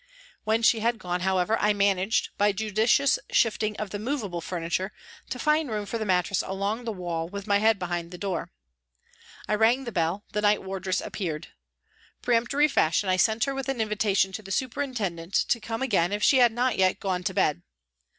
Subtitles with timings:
[0.45, 4.91] When she had gone, however, I managed by judicious shifting of the movable furni ture
[5.29, 8.51] to find room for the mattress along the wall with my head behind the door.
[9.47, 11.49] I rang my bell, the night wardress appeared.
[12.23, 16.23] Peremptory fashion, I sent her with an invitation to the superintendent to come again if
[16.23, 17.61] she had not yet gone to bed.